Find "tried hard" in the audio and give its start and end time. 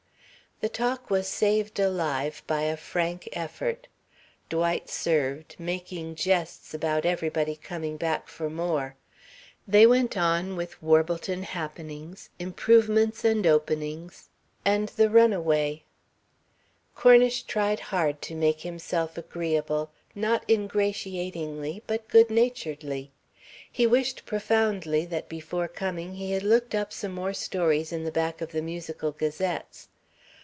17.41-18.21